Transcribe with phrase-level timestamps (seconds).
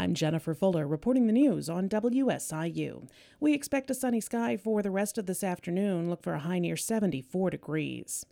[0.00, 3.08] I'm Jennifer Fuller reporting the news on WSIU.
[3.40, 6.08] We expect a sunny sky for the rest of this afternoon.
[6.08, 8.24] Look for a high near 74 degrees.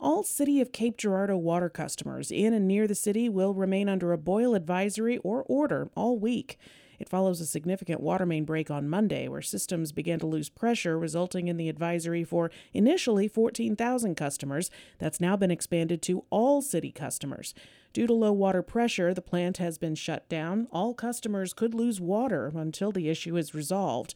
[0.00, 4.12] All City of Cape Girardeau water customers in and near the city will remain under
[4.12, 6.56] a boil advisory or order all week.
[6.98, 10.98] It follows a significant water main break on Monday, where systems began to lose pressure,
[10.98, 14.70] resulting in the advisory for initially 14,000 customers.
[14.98, 17.54] That's now been expanded to all city customers.
[17.92, 20.68] Due to low water pressure, the plant has been shut down.
[20.70, 24.14] All customers could lose water until the issue is resolved.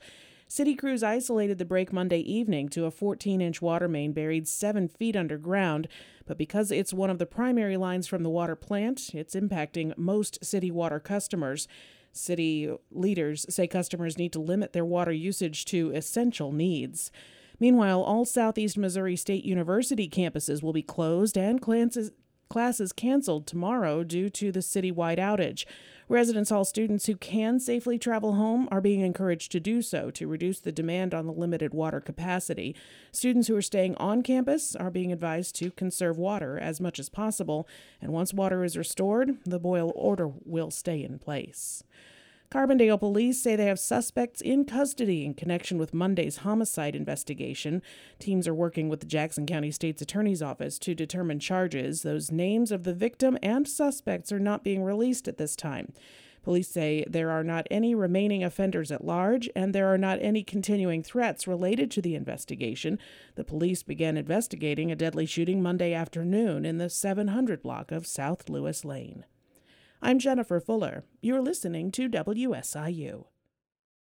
[0.53, 4.87] City crews isolated the break Monday evening to a 14 inch water main buried seven
[4.87, 5.89] feet underground,
[6.27, 10.45] but because it's one of the primary lines from the water plant, it's impacting most
[10.45, 11.67] city water customers.
[12.13, 17.11] City leaders say customers need to limit their water usage to essential needs.
[17.59, 21.61] Meanwhile, all Southeast Missouri State University campuses will be closed and
[22.53, 25.65] classes canceled tomorrow due to the citywide outage.
[26.07, 30.29] Residence Hall students who can safely travel home are being encouraged to do so to
[30.29, 32.77] reduce the demand on the limited water capacity.
[33.11, 37.09] Students who are staying on campus are being advised to conserve water as much as
[37.09, 37.67] possible,
[38.03, 41.83] and once water is restored, the boil order will stay in place.
[42.53, 47.81] Carbondale police say they have suspects in custody in connection with Monday's homicide investigation.
[48.19, 52.03] Teams are working with the Jackson County State's Attorney's Office to determine charges.
[52.03, 55.95] Those names of the victim and suspects are not being released at this time.
[56.43, 60.43] Police say there are not any remaining offenders at large and there are not any
[60.43, 62.99] continuing threats related to the investigation.
[63.35, 68.51] The police began investigating a deadly shooting Monday afternoon in the 700 block of South
[68.51, 69.25] Lewis Lane.
[70.05, 71.05] I'm Jennifer Fuller.
[71.21, 73.27] You're listening to WSIU.